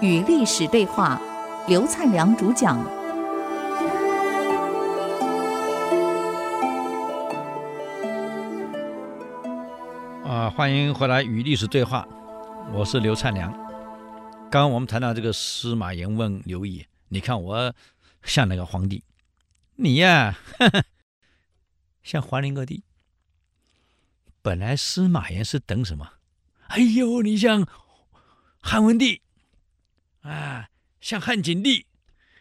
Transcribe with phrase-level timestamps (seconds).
[0.00, 1.20] 与历史对话，
[1.66, 2.78] 刘灿良主讲。
[10.24, 12.06] 啊，欢迎回来与历史对话，
[12.72, 13.52] 我是刘灿良。
[14.50, 17.74] 刚刚我们谈到这个司马炎问刘毅：“你看我
[18.22, 19.04] 像哪个皇帝？
[19.76, 20.38] 你呀，
[22.02, 22.84] 像桓灵各地。”
[24.48, 26.10] 本来司马炎是等什么？
[26.68, 27.68] 哎呦，你像
[28.62, 29.20] 汉文帝
[30.22, 30.70] 啊，
[31.02, 31.84] 像汉景帝，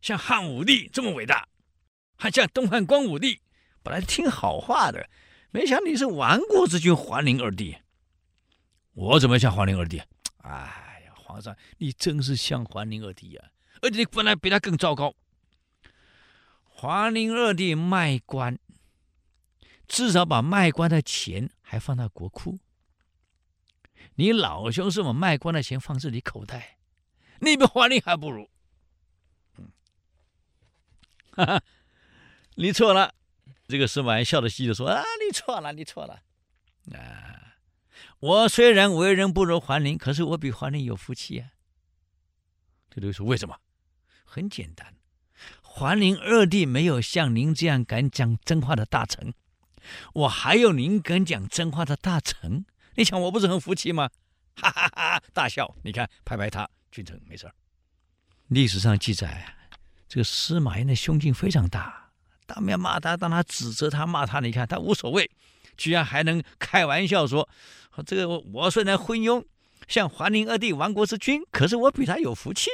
[0.00, 1.46] 像汉武帝这么伟大，
[2.16, 3.42] 还像东汉光武帝，
[3.82, 5.10] 本来听好话的，
[5.50, 7.76] 没想你是亡国之君桓灵二帝。
[8.94, 10.00] 我怎么像桓灵二帝？
[10.38, 11.12] 哎呀。
[11.14, 13.50] 皇上，你真是像桓灵二帝啊！
[13.82, 15.14] 而且你本来比他更糟糕。
[16.64, 18.58] 桓灵二帝卖官，
[19.90, 22.60] 至少把卖官的钱还放到国库。
[24.14, 26.78] 你老兄是把卖官的钱放自己口袋，
[27.40, 28.48] 你比桓灵还不如。
[31.32, 31.62] 哈哈，
[32.54, 33.16] 你错了。
[33.66, 36.22] 这个司马炎笑嘻嘻的说：“啊，你错了，你错了。”
[36.96, 37.56] 啊。
[38.20, 41.50] 我虽然为人不如桓灵，可是我比桓灵有福气啊。
[42.90, 43.58] 这就说为什么？
[44.24, 44.94] 很简单，
[45.62, 49.34] 桓灵二帝没有像您这样敢讲真话的大臣，
[50.14, 52.64] 我还有您敢讲真话的大臣，
[52.96, 54.10] 你想我不是很服气吗？
[54.56, 55.74] 哈哈哈，大笑。
[55.82, 57.54] 你看，拍拍他，君臣没事儿。
[58.48, 59.54] 历史上记载，
[60.08, 62.10] 这个司马炎的胸襟非常大，
[62.46, 65.30] 当面骂他，当他指责他骂他，你看他无所谓。
[65.76, 67.48] 居然还能开玩笑说
[68.04, 69.42] ：“这个我虽然昏庸，
[69.88, 72.68] 像桓灵二帝亡国之君，可是我比他有福气。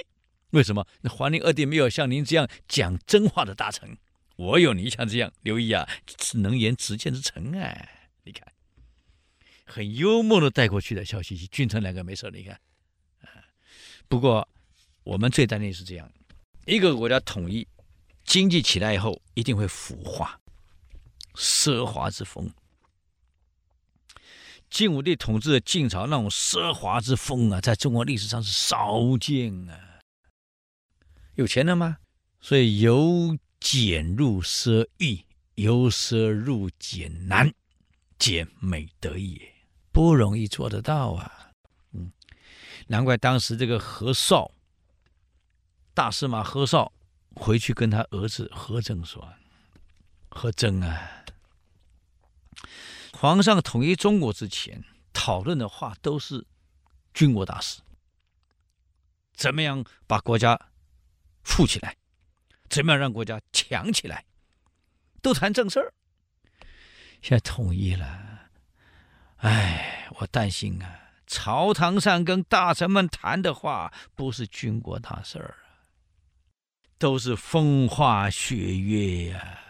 [0.51, 0.85] 为什么？
[1.03, 3.97] 那桓灵二帝没有像您这样讲真话的大臣，
[4.37, 5.89] 我有你像这样刘毅啊，
[6.21, 7.89] 是能言直谏之臣啊！
[8.23, 8.47] 你看，
[9.65, 12.31] 很幽默的带过去的，笑嘻嘻，君臣两个没事。
[12.31, 12.55] 你看，
[13.23, 13.29] 啊，
[14.09, 14.47] 不过
[15.05, 16.13] 我们最担心是这样：
[16.67, 17.67] 一个国家统一，
[18.25, 20.39] 经济起来以后，一定会腐化，
[21.35, 22.53] 奢华之风。”
[24.69, 30.01] 晋武帝统治的晋朝那种奢华之风啊，在中国历史上是少见啊。
[31.37, 31.99] 有钱了吗？
[32.41, 35.25] 所以由俭入奢易，
[35.55, 37.53] 由奢入俭难，
[38.19, 39.55] 俭美德也，
[39.93, 41.53] 不容易做得到啊。
[41.93, 42.13] 嗯，
[42.89, 44.53] 难怪当时这个何绍，
[45.95, 46.93] 大司马何绍
[47.35, 49.35] 回去跟他儿子何曾说
[50.29, 51.25] ：“何曾啊。”
[53.13, 56.47] 皇上统一中国之前，讨论的话都是
[57.15, 57.81] 军国大事，
[59.33, 60.69] 怎么样把国家
[61.43, 61.97] 富起来，
[62.69, 64.25] 怎么样让国家强起来，
[65.23, 65.93] 都谈正事儿。
[67.23, 68.51] 现在统一了，
[69.39, 75.89] 哎，我担心啊，朝堂上跟大臣们谈的话不是军国大事儿啊，
[76.99, 79.61] 都是风花雪月呀、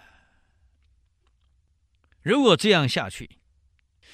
[2.22, 3.38] 如果这样下去，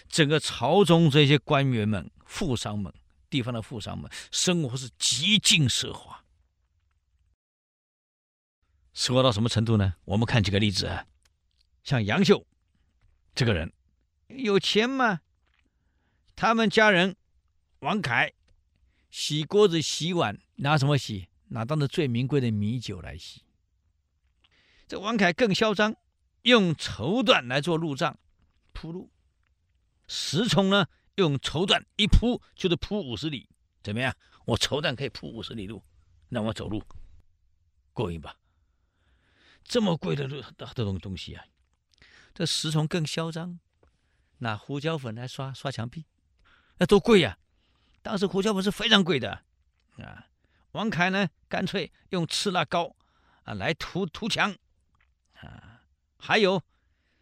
[0.08, 2.92] 整个朝中这些官员们、富商们、
[3.30, 6.21] 地方的富商们，生活是极尽奢华，
[8.94, 9.94] 奢华到什么程度呢？
[10.04, 11.06] 我们看几个例子啊，
[11.82, 12.46] 像杨秀
[13.34, 13.72] 这个人
[14.28, 15.20] 有钱吗？
[16.36, 17.16] 他们家人
[17.80, 18.32] 王凯
[19.10, 21.28] 洗锅子、洗碗，拿什么洗？
[21.48, 23.42] 拿当着最名贵的米酒来洗。
[24.88, 25.96] 这王凯更嚣张。
[26.42, 28.18] 用绸缎来做路障，
[28.72, 29.12] 铺路。
[30.08, 33.48] 石崇呢，用绸缎一铺就是铺五十里，
[33.80, 34.12] 怎么样？
[34.46, 35.84] 我绸缎可以铺五十里路，
[36.30, 36.82] 让我走路
[37.92, 38.36] 过瘾吧？
[39.64, 40.42] 这么贵的这
[40.74, 41.44] 这种东西啊，
[42.34, 43.58] 这石虫更嚣张，
[44.38, 46.06] 拿胡椒粉来刷刷墙壁，
[46.78, 47.38] 那多贵呀！
[48.02, 49.44] 当时胡椒粉是非常贵的
[49.98, 50.26] 啊。
[50.72, 52.96] 王凯呢，干脆用赤蜡膏
[53.44, 54.56] 啊来涂涂墙
[55.34, 55.82] 啊。
[56.18, 56.62] 还有，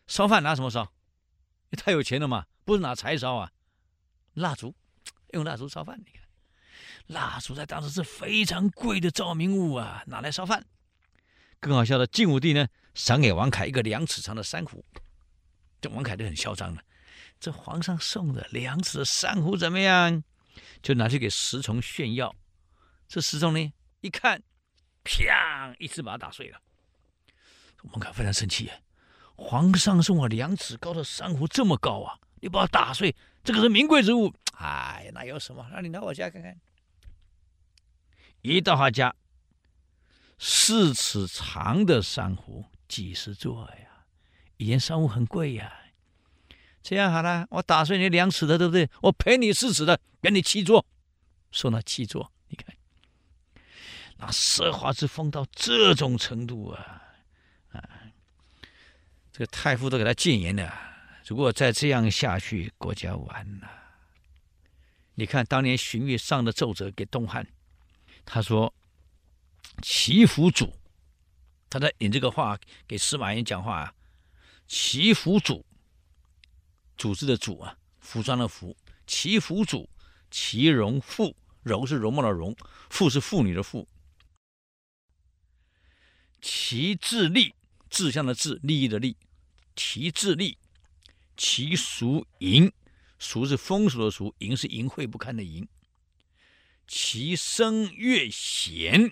[0.06, 0.92] 烧饭拿什么烧？
[1.70, 3.53] 你太有钱了嘛，不是拿柴烧啊，
[4.34, 4.74] 蜡烛，
[5.32, 5.98] 用蜡烛烧饭。
[5.98, 6.22] 你看，
[7.06, 10.66] 蜡烛在当时是非常贵的照明物啊，拿来烧饭。
[11.60, 14.83] 更好笑的，晋武帝呢，赏给王恺一个两尺长的珊瑚，
[15.80, 16.83] 这王恺就很嚣张了。
[17.39, 20.24] 这皇上送的两尺的珊瑚怎么样？
[20.83, 22.34] 就拿去给石崇炫耀。
[23.07, 24.42] 这石崇呢，一看，
[25.04, 26.59] 啪，一次把它打碎了。
[27.83, 28.71] 王恺非常生气。
[29.36, 32.18] 皇上送我两尺高的珊瑚，这么高啊！
[32.42, 34.34] 你把我打碎，这个是名贵之物。
[34.56, 35.66] 哎，那有什么？
[35.72, 36.59] 让你来我家看看。
[38.42, 39.15] 一到他家，
[40.42, 44.07] 四尺长的珊瑚几十座呀！
[44.57, 45.71] 以前珊瑚很贵呀，
[46.83, 48.89] 这样好了，我打碎你两尺的，对不对？
[49.03, 50.87] 我赔你四尺的，给你七座，
[51.51, 52.33] 收那七座。
[52.48, 52.75] 你看，
[54.16, 57.03] 那奢华之风到这种程度啊！
[57.72, 57.89] 啊，
[59.31, 60.72] 这个太傅都给他谏言了。
[61.27, 63.71] 如果再这样下去，国家完了。
[65.16, 67.47] 你看当年荀彧上的奏折给东汉，
[68.25, 68.72] 他说
[69.80, 70.72] ：“齐服主，
[71.68, 73.94] 他在引这个话给司马炎讲话啊。
[74.66, 75.65] 齐服主，
[76.97, 79.88] 组织的组啊，服装的服，齐服主，
[80.30, 82.56] 其容妇，容是容貌的容，
[82.88, 83.88] 妇是妇女的妇。
[86.41, 87.54] 其志利，
[87.88, 89.16] 志向的志，利益的利，
[89.74, 90.56] 其志利。”
[91.42, 92.71] 其俗淫，
[93.18, 95.66] 俗是风俗的俗，淫是淫秽不堪的淫。
[96.86, 99.10] 其声乐弦，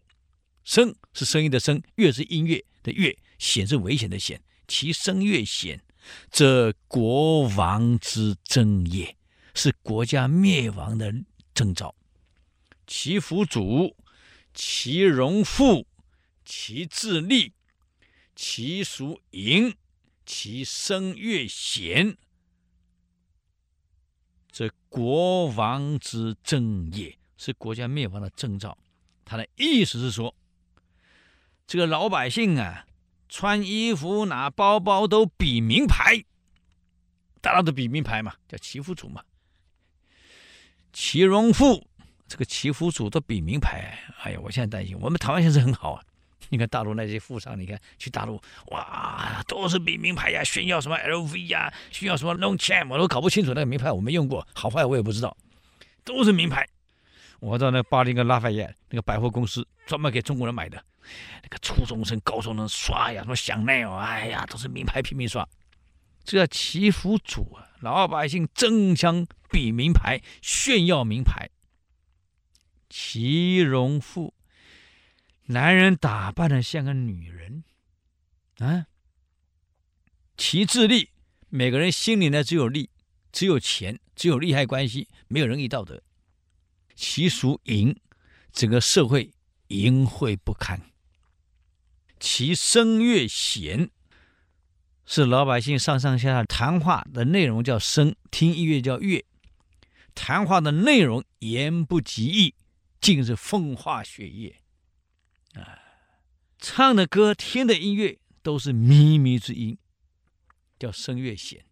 [0.69, 4.43] 声是声音的声，乐是音乐的乐，险是危险的险。
[4.67, 5.83] 其声乐险，
[6.31, 9.17] 则国亡之征也，
[9.55, 11.11] 是国家灭亡的
[11.55, 11.95] 征兆。
[12.87, 13.97] 其辅主，
[14.53, 15.87] 其容妇，
[16.45, 17.55] 其志立，
[18.37, 19.75] 其俗淫。
[20.27, 22.19] 其声乐险，
[24.53, 28.77] 则国亡之征也，是国家灭亡的征兆。
[29.25, 30.35] 他的意思是说，
[31.69, 32.87] 这个老百姓啊，
[33.29, 36.25] 穿衣服、拿包包都比名牌，
[37.43, 39.23] 大家都比名牌嘛，叫齐服主嘛。
[40.95, 41.87] 其容妇，
[42.27, 43.99] 这个齐服主都比名牌。
[44.23, 46.03] 哎呀，我现在担心，我们台湾现在很好啊。
[46.49, 55.37] 你看大陆那些富商，你看去大陆，哇，都是比名牌呀，炫耀什么 LV 呀，炫耀什么 Longchamp，我都搞不清楚那个名牌，我没用过，好坏我也不知道，
[56.03, 56.67] 都是名牌。
[57.41, 60.83] 我到那巴黎跟拉法叶那个百货公司，专门给中国人买的，
[61.43, 65.49] 那个初中生、高中生刷呀，什么香奈儿，哎呀，都是名牌，拼命刷。
[66.25, 71.51] 这叫齐福主啊，老百姓争相比名牌，炫耀名牌。
[72.91, 74.35] 其容妇。
[75.51, 77.65] 男人打扮的像个女人，
[78.59, 78.87] 啊，
[80.37, 81.09] 其志利，
[81.49, 82.91] 每个人心里呢只有利，
[83.33, 86.03] 只有钱，只有利害关系，没有仁义道德。
[86.95, 87.99] 其俗淫，
[88.53, 89.33] 整个社会
[89.69, 90.79] 淫秽不堪。
[92.21, 93.91] 其声乐弦，
[95.07, 99.25] 是老百姓上上下下谈话的内容叫声，听音乐叫乐，
[100.15, 102.55] 谈话的内容言不及义，
[103.01, 104.57] 尽是风花雪月。
[105.55, 105.79] 啊，
[106.59, 109.79] 唱的歌、听的音乐都是靡靡之音，
[110.79, 111.65] 叫声乐弦。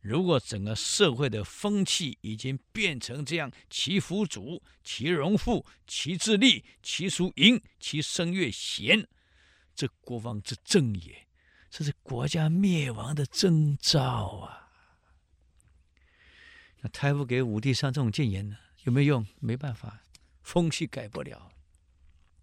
[0.00, 9.08] 如果整个社会的风气已经变成这样，齐服主、其荣富、其自立、其俗淫、其声乐弦，
[9.76, 11.28] 这国王之政也，
[11.70, 14.00] 这是国家灭亡的征兆
[14.38, 14.70] 啊！
[16.80, 19.26] 那太傅给武帝上这种谏言呢，有没有用？
[19.38, 20.00] 没办法，
[20.42, 21.52] 风气改不了。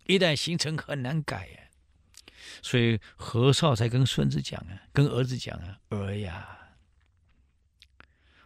[0.05, 1.59] 一旦形成很难改呀，
[2.61, 6.75] 所以何绍才跟孙子讲啊，跟儿子讲啊，儿呀，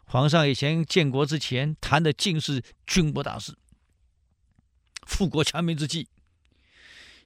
[0.06, 3.58] 皇上以前建国之前谈的尽是军国大事、
[5.06, 6.08] 富国强民之计，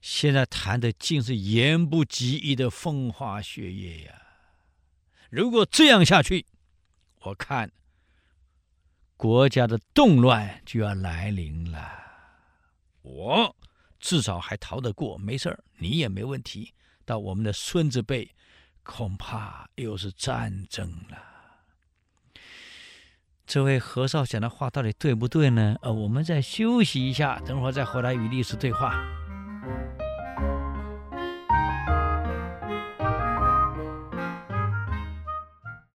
[0.02, 4.22] 现在谈的尽是言不及义的风花雪月呀。
[5.30, 6.46] 如果这样下去，
[7.22, 7.72] 我看
[9.16, 11.90] 国家的动乱就要来临了。
[13.04, 13.56] 我。
[14.04, 16.74] 至少还逃得过，没事儿，你也没问题。
[17.06, 18.32] 到我们的孙子辈，
[18.82, 21.24] 恐怕又是战争了。
[23.46, 25.76] 这位何绍讲的话到底对不对呢？
[25.84, 29.21] 呃，我们再休息一下，等会儿再回来与历史对话。